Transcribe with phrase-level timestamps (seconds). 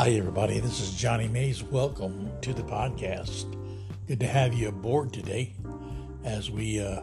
[0.00, 0.60] Hi, everybody.
[0.60, 1.60] This is Johnny Mays.
[1.60, 3.52] Welcome to the podcast.
[4.06, 5.56] Good to have you aboard today
[6.22, 7.00] as we uh,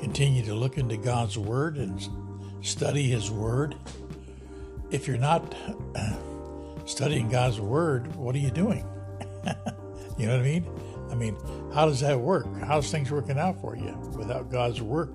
[0.00, 2.04] continue to look into God's Word and
[2.60, 3.76] study His Word.
[4.90, 5.54] If you're not
[6.86, 8.84] studying God's Word, what are you doing?
[10.18, 10.68] you know what I mean?
[11.12, 11.36] I mean,
[11.72, 12.48] how does that work?
[12.62, 15.10] How's things working out for you without God's work,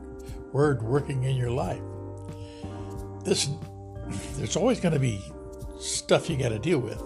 [0.54, 1.82] Word working in your life?
[3.26, 3.50] This,
[4.38, 5.22] there's always going to be
[5.84, 7.02] stuff you got to deal with,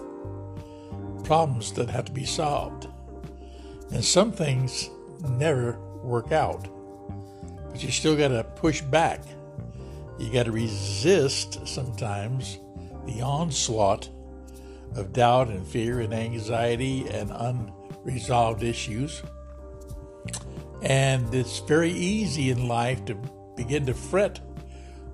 [1.24, 2.86] problems that have to be solved.
[3.92, 4.90] And some things
[5.28, 6.68] never work out,
[7.70, 9.22] but you still got to push back.
[10.18, 12.58] You got to resist sometimes
[13.06, 14.08] the onslaught
[14.96, 19.22] of doubt and fear and anxiety and unresolved issues.
[20.82, 23.14] And it's very easy in life to
[23.56, 24.40] begin to fret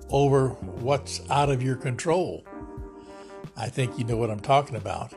[0.09, 2.45] over what's out of your control.
[3.57, 5.13] I think you know what I'm talking about.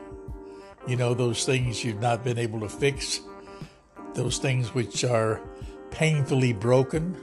[0.87, 3.19] You know, those things you've not been able to fix,
[4.13, 5.41] those things which are
[5.91, 7.17] painfully broken,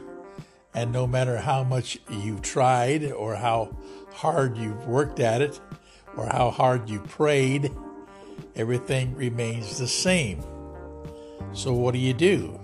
[0.74, 3.74] and no matter how much you've tried or how
[4.12, 5.58] hard you've worked at it
[6.16, 7.72] or how hard you prayed,
[8.54, 10.42] everything remains the same.
[11.54, 12.60] So, what do you do?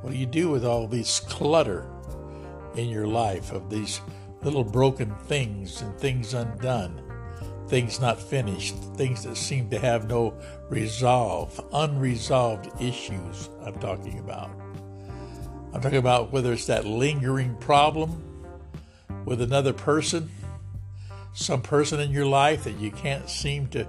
[0.00, 1.86] What do you do with all this clutter
[2.76, 4.00] in your life of these
[4.42, 7.01] little broken things and things undone?
[7.72, 10.34] Things not finished, things that seem to have no
[10.68, 14.50] resolve, unresolved issues I'm talking about.
[15.72, 18.22] I'm talking about whether it's that lingering problem
[19.24, 20.30] with another person,
[21.32, 23.88] some person in your life that you can't seem to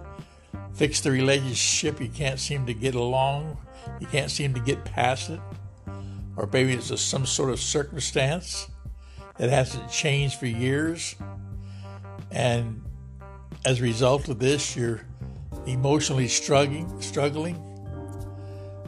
[0.73, 3.57] fix the relationship, you can't seem to get along,
[3.99, 5.41] you can't seem to get past it,
[6.37, 8.69] or maybe it's just some sort of circumstance
[9.35, 11.17] that hasn't changed for years
[12.31, 12.82] and
[13.65, 15.01] as a result of this, you're
[15.65, 17.55] emotionally struggling, struggling.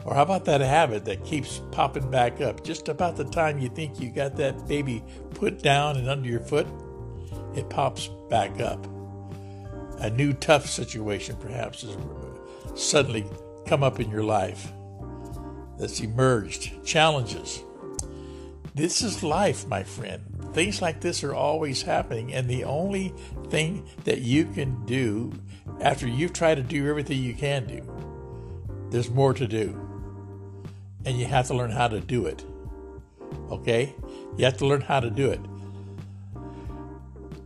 [0.04, 3.68] Or how about that habit that keeps popping back up just about the time you
[3.68, 5.02] think you got that baby
[5.34, 6.66] put down and under your foot,
[7.56, 8.86] it pops back up.
[9.98, 11.96] A new tough situation perhaps has
[12.74, 13.24] suddenly
[13.66, 14.70] come up in your life
[15.78, 17.62] that's emerged, challenges.
[18.74, 20.25] This is life, my friend.
[20.52, 23.14] Things like this are always happening, and the only
[23.48, 25.32] thing that you can do
[25.80, 27.82] after you've tried to do everything you can do,
[28.90, 29.80] there's more to do.
[31.04, 32.44] And you have to learn how to do it.
[33.50, 33.94] Okay?
[34.36, 35.40] You have to learn how to do it.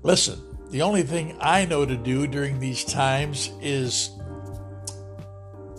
[0.03, 0.41] Listen,
[0.71, 4.11] the only thing I know to do during these times is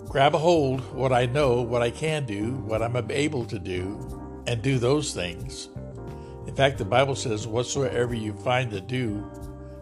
[0.06, 4.44] grab a hold what I know, what I can do, what I'm able to do,
[4.46, 5.68] and do those things.
[6.46, 9.30] In fact, the Bible says, Whatsoever you find to do,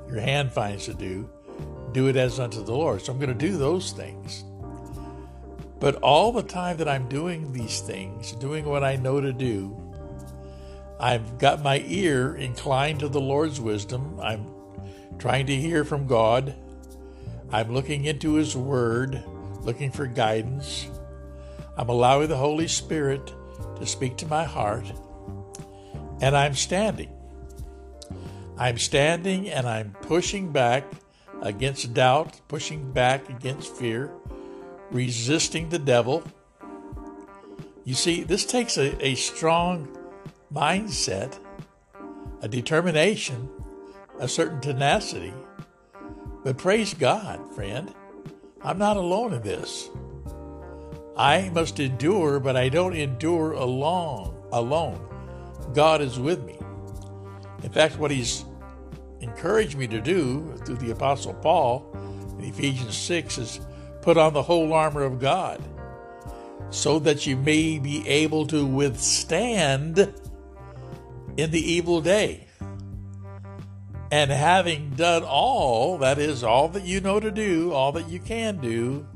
[0.08, 1.28] your hand finds to do,
[1.92, 3.02] do it as unto the Lord.
[3.02, 4.44] So I'm going to do those things.
[5.78, 9.76] But all the time that I'm doing these things, doing what I know to do,
[11.00, 14.20] I've got my ear inclined to the Lord's wisdom.
[14.20, 14.46] I'm
[15.18, 16.54] trying to hear from God.
[17.50, 19.24] I'm looking into His Word,
[19.62, 20.88] looking for guidance.
[21.78, 23.32] I'm allowing the Holy Spirit
[23.76, 24.92] to speak to my heart,
[26.20, 27.10] and I'm standing.
[28.58, 30.84] I'm standing and I'm pushing back
[31.40, 34.10] against doubt, pushing back against fear,
[34.90, 36.22] resisting the devil.
[37.84, 39.88] You see, this takes a, a strong
[40.52, 41.38] mindset,
[42.42, 43.48] a determination,
[44.18, 45.32] a certain tenacity.
[46.44, 47.94] But praise God, friend,
[48.62, 49.88] I'm not alone in this.
[51.16, 54.36] I must endure, but I don't endure alone.
[54.52, 55.09] Alone,
[55.74, 56.58] God is with me.
[57.62, 58.44] In fact, what He's
[59.20, 61.90] encouraged me to do through the Apostle Paul
[62.38, 63.60] in Ephesians 6 is
[64.02, 65.62] put on the whole armor of God
[66.70, 69.98] so that you may be able to withstand
[71.36, 72.46] in the evil day.
[74.12, 78.18] And having done all, that is, all that you know to do, all that you
[78.18, 79.06] can do,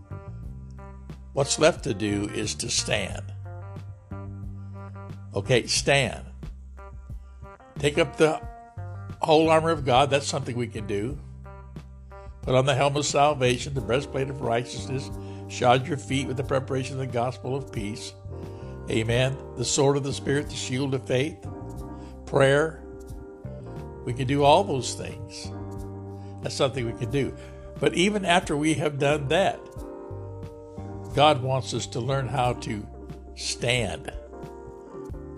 [1.35, 3.25] What's left to do is to stand.
[5.35, 6.25] Okay, stand.
[7.85, 8.41] Take up the
[9.21, 10.09] whole armor of God.
[10.09, 11.19] That's something we can do.
[12.41, 15.11] Put on the helmet of salvation, the breastplate of righteousness,
[15.49, 18.15] shod your feet with the preparation of the gospel of peace.
[18.89, 19.37] Amen.
[19.59, 21.47] The sword of the Spirit, the shield of faith,
[22.25, 22.83] prayer.
[24.07, 25.51] We can do all those things.
[26.43, 27.37] That's something we can do.
[27.81, 29.61] But even after we have done that,
[31.15, 32.89] God wants us to learn how to
[33.35, 34.11] stand.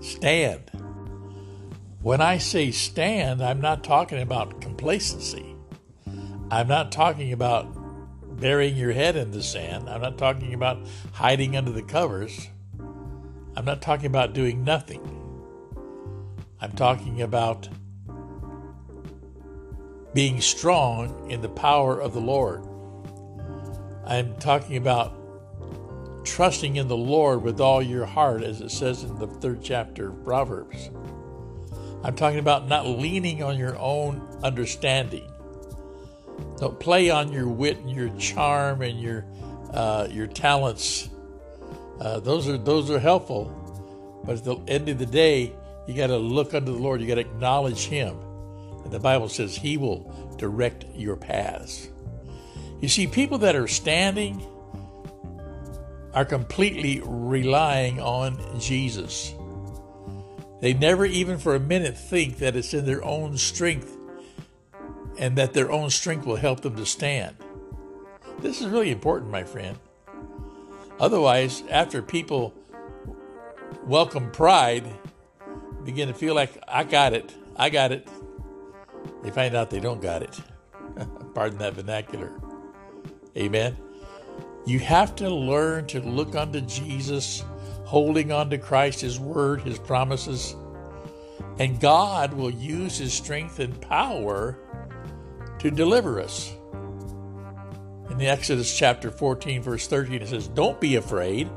[0.01, 0.71] Stand.
[2.07, 5.57] When I say stand, I'm not talking about complacency.
[6.53, 7.67] I'm not talking about
[8.39, 9.91] burying your head in the sand.
[9.91, 12.49] I'm not talking about hiding under the covers.
[13.57, 15.03] I'm not talking about doing nothing.
[16.61, 17.69] I'm talking about
[20.15, 22.65] being strong in the power of the Lord.
[24.07, 29.19] I'm talking about trusting in the Lord with all your heart, as it says in
[29.19, 30.91] the third chapter of Proverbs.
[32.05, 35.31] I'm talking about not leaning on your own understanding.
[36.59, 39.25] Don't play on your wit and your charm and your
[39.73, 41.09] uh, your talents.
[42.01, 45.53] Uh, those are those are helpful, but at the end of the day,
[45.87, 47.01] you got to look unto the Lord.
[47.01, 48.17] You got to acknowledge Him,
[48.85, 51.89] and the Bible says He will direct your paths.
[52.81, 54.45] You see, people that are standing
[56.13, 59.35] are completely relying on Jesus.
[60.67, 63.97] They never even for a minute think that it's in their own strength
[65.17, 67.37] and that their own strength will help them to stand.
[68.41, 69.79] This is really important, my friend.
[70.99, 72.53] Otherwise, after people
[73.85, 74.93] welcome pride,
[75.85, 78.09] begin to feel like, I got it, I got it,
[79.23, 80.41] they find out they don't got it.
[81.33, 82.33] Pardon that vernacular.
[83.37, 83.77] Amen.
[84.65, 87.45] You have to learn to look unto Jesus,
[87.87, 90.55] holding on to Christ, His Word, His promises,
[91.59, 94.59] and God will use His strength and power
[95.61, 96.53] to deliver us.
[98.11, 101.49] In the Exodus chapter 14, verse 13, it says, Don't be afraid.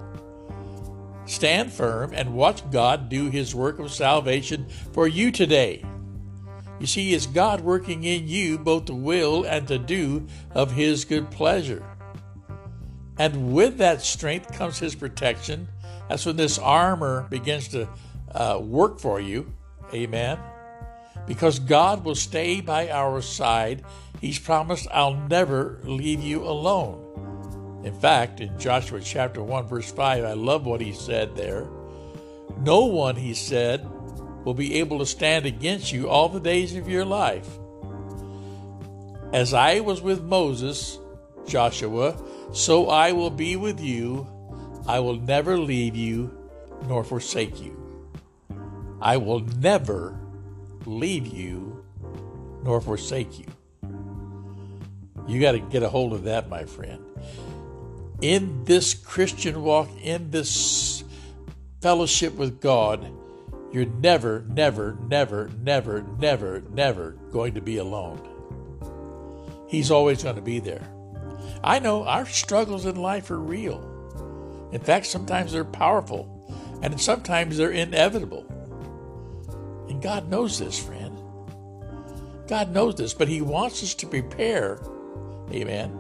[1.25, 5.83] Stand firm and watch God do His work of salvation for you today.
[6.79, 11.05] You see, it's God working in you both the will and to do of His
[11.05, 11.83] good pleasure.
[13.19, 15.67] And with that strength comes his protection.
[16.09, 17.87] That's when this armor begins to
[18.33, 19.53] uh, work for you.
[19.93, 20.39] Amen.
[21.27, 23.83] Because God will stay by our side.
[24.19, 27.81] He's promised, I'll never leave you alone.
[27.83, 31.67] In fact, in Joshua chapter 1, verse 5, I love what he said there.
[32.61, 33.87] No one, he said,
[34.43, 37.47] will be able to stand against you all the days of your life.
[39.31, 40.97] As I was with Moses,
[41.47, 42.19] Joshua,
[42.51, 44.27] so I will be with you.
[44.87, 46.35] I will never leave you
[46.87, 47.75] nor forsake you.
[49.01, 50.19] I will never
[50.85, 51.83] leave you
[52.63, 53.45] nor forsake you.
[55.27, 57.05] You got to get a hold of that, my friend.
[58.21, 61.03] In this Christian walk, in this
[61.81, 63.09] fellowship with God,
[63.71, 68.19] you're never, never, never, never, never, never going to be alone.
[69.67, 70.81] He's always going to be there.
[71.63, 73.88] I know our struggles in life are real.
[74.71, 78.45] In fact, sometimes they're powerful, and sometimes they're inevitable.
[79.89, 81.17] And God knows this, friend.
[82.47, 84.79] God knows this, but He wants us to prepare,
[85.51, 85.91] amen,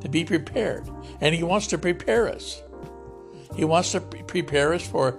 [0.00, 0.88] to be prepared.
[1.20, 2.62] And He wants to prepare us.
[3.54, 5.18] He wants to prepare us for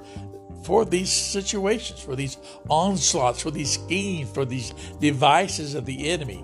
[0.65, 2.37] for these situations, for these
[2.69, 6.43] onslaughts, for these schemes, for these devices of the enemy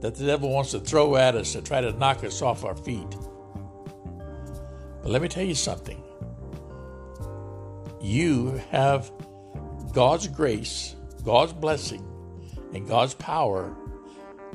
[0.00, 2.74] that the devil wants to throw at us to try to knock us off our
[2.74, 3.06] feet.
[5.04, 6.02] But let me tell you something.
[8.00, 9.12] You have
[9.92, 12.02] God's grace, God's blessing,
[12.72, 13.76] and God's power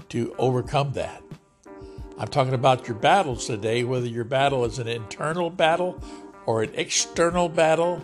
[0.10, 1.22] to overcome that.
[2.18, 6.04] I'm talking about your battles today, whether your battle is an internal battle
[6.48, 8.04] or an external battle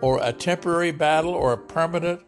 [0.00, 2.20] or a temporary battle or a permanent,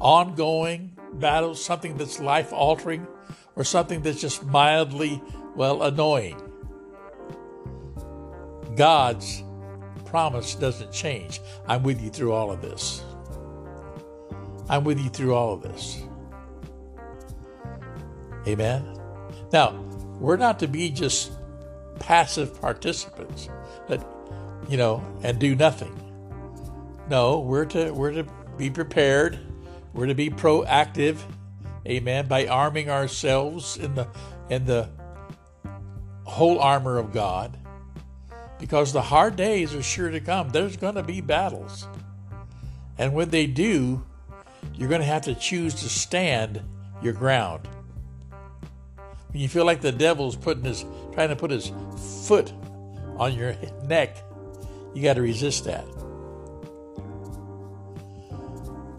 [0.00, 3.06] ongoing battle, something that's life altering
[3.54, 5.22] or something that's just mildly,
[5.54, 6.43] well, annoying.
[8.76, 9.42] God's
[10.04, 11.40] promise doesn't change.
[11.66, 13.02] I'm with you through all of this.
[14.68, 16.02] I'm with you through all of this.
[18.46, 18.96] Amen.
[19.52, 19.72] Now,
[20.18, 21.32] we're not to be just
[21.98, 23.48] passive participants
[23.88, 24.04] that
[24.68, 25.98] you know and do nothing.
[27.08, 28.24] No, we're to we're to
[28.56, 29.38] be prepared.
[29.92, 31.18] We're to be proactive
[31.86, 32.26] Amen.
[32.28, 34.08] By arming ourselves in the
[34.48, 34.88] in the
[36.24, 37.58] whole armor of God.
[38.58, 40.50] Because the hard days are sure to come.
[40.50, 41.86] There's going to be battles.
[42.98, 44.04] And when they do,
[44.74, 46.62] you're going to have to choose to stand
[47.02, 47.68] your ground.
[49.28, 51.72] When you feel like the devil's putting his trying to put his
[52.26, 52.52] foot
[53.16, 54.16] on your neck,
[54.94, 55.84] you got to resist that.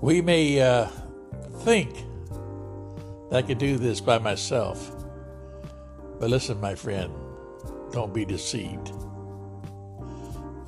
[0.01, 0.87] We may uh,
[1.61, 1.95] think
[3.29, 4.91] that I could do this by myself.
[6.19, 7.13] But listen, my friend,
[7.91, 8.91] don't be deceived.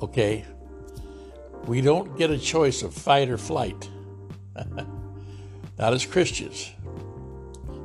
[0.02, 0.44] Okay?
[1.66, 3.88] We don't get a choice of fight or flight.
[5.78, 6.72] Not as Christians.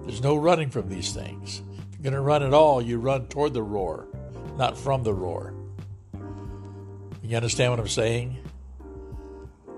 [0.05, 1.61] There's no running from these things.
[1.91, 4.07] If you're going to run at all, you run toward the roar,
[4.57, 5.53] not from the roar.
[7.21, 8.37] You understand what I'm saying?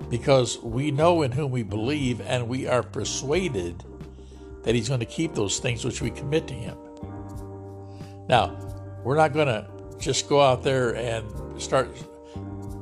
[0.10, 3.84] Because we know in whom we believe and we are persuaded
[4.64, 6.78] that He's going to keep those things which we commit to Him.
[8.28, 8.58] Now,
[9.04, 9.68] we're not going to
[10.00, 11.96] just go out there and start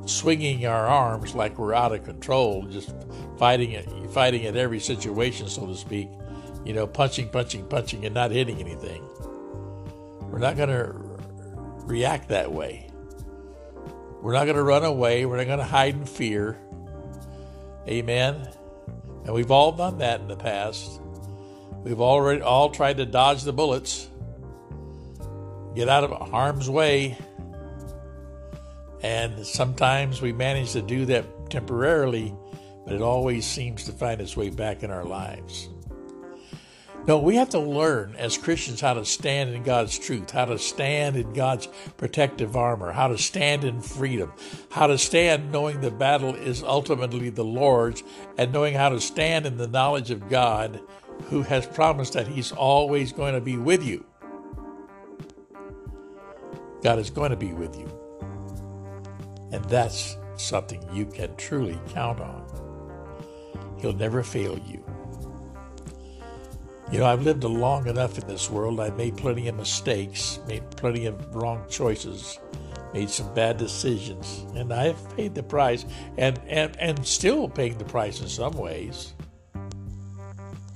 [0.06, 2.94] swinging our arms like we're out of control, just
[3.38, 6.08] fighting it, fighting at every situation, so to speak.
[6.64, 9.02] You know, punching, punching, punching, and not hitting anything.
[10.30, 10.94] We're not going to
[11.86, 12.90] react that way.
[14.22, 15.26] We're not going to run away.
[15.26, 16.58] We're not going to hide in fear.
[17.86, 18.48] Amen.
[19.24, 21.00] And we've all done that in the past.
[21.82, 24.08] We've already all tried to dodge the bullets,
[25.74, 27.18] get out of harm's way.
[29.04, 32.34] And sometimes we manage to do that temporarily,
[32.86, 35.68] but it always seems to find its way back in our lives.
[37.06, 40.58] No, we have to learn as Christians how to stand in God's truth, how to
[40.58, 41.68] stand in God's
[41.98, 44.32] protective armor, how to stand in freedom,
[44.70, 48.02] how to stand knowing the battle is ultimately the Lord's,
[48.38, 50.80] and knowing how to stand in the knowledge of God
[51.24, 54.06] who has promised that He's always going to be with you.
[56.82, 58.03] God is going to be with you.
[59.54, 62.44] And that's something you can truly count on.
[63.78, 64.84] He'll never fail you.
[66.90, 68.80] You know, I've lived long enough in this world.
[68.80, 72.40] I've made plenty of mistakes, made plenty of wrong choices,
[72.92, 75.86] made some bad decisions, and I've paid the price
[76.18, 79.14] and, and, and still paying the price in some ways.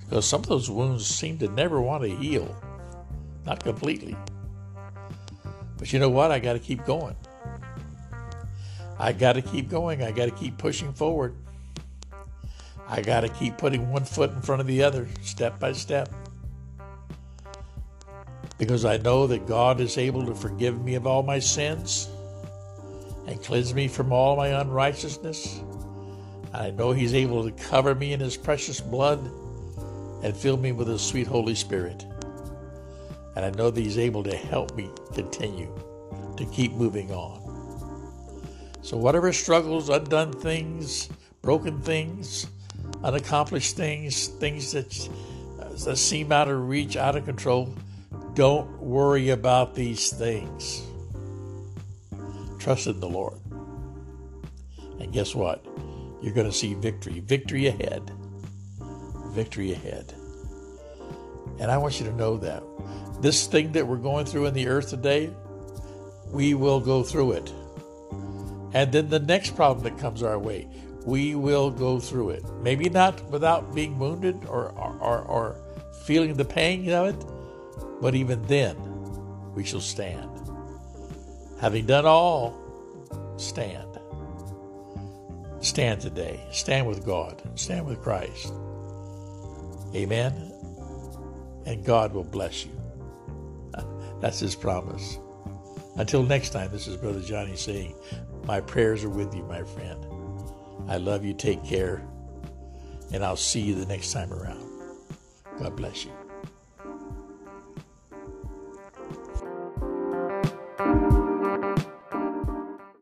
[0.04, 2.56] Because some of those wounds seem to never want to heal.
[3.44, 4.16] Not completely.
[5.78, 6.30] But you know what?
[6.30, 7.16] I got to keep going.
[8.98, 10.02] I got to keep going.
[10.02, 11.34] I got to keep pushing forward.
[12.88, 16.08] I got to keep putting one foot in front of the other, step by step.
[18.56, 22.08] Because I know that God is able to forgive me of all my sins
[23.26, 25.60] and cleanse me from all my unrighteousness.
[26.52, 29.20] I know He's able to cover me in His precious blood
[30.24, 32.04] and fill me with His sweet Holy Spirit.
[33.36, 35.70] And I know that He's able to help me continue
[36.36, 37.47] to keep moving on.
[38.88, 41.10] So, whatever struggles, undone things,
[41.42, 42.46] broken things,
[43.04, 45.10] unaccomplished things, things that,
[45.60, 47.74] uh, that seem out of reach, out of control,
[48.32, 50.80] don't worry about these things.
[52.58, 53.38] Trust in the Lord.
[54.98, 55.62] And guess what?
[56.22, 57.20] You're going to see victory.
[57.20, 58.10] Victory ahead.
[59.32, 60.14] Victory ahead.
[61.60, 62.62] And I want you to know that.
[63.20, 65.28] This thing that we're going through in the earth today,
[66.32, 67.52] we will go through it.
[68.74, 70.68] And then the next problem that comes our way,
[71.04, 72.44] we will go through it.
[72.60, 75.56] Maybe not without being wounded or, or, or
[76.04, 77.24] feeling the pain of it,
[78.00, 78.76] but even then,
[79.54, 80.30] we shall stand.
[81.60, 82.54] Having done all,
[83.36, 83.98] stand.
[85.60, 86.40] Stand today.
[86.52, 87.42] Stand with God.
[87.56, 88.52] Stand with Christ.
[89.94, 90.52] Amen.
[91.66, 92.72] And God will bless you.
[94.20, 95.18] That's His promise.
[95.96, 97.94] Until next time, this is Brother Johnny saying,
[98.48, 100.06] My prayers are with you, my friend.
[100.88, 101.34] I love you.
[101.34, 102.02] Take care.
[103.12, 104.64] And I'll see you the next time around.
[105.58, 106.17] God bless you.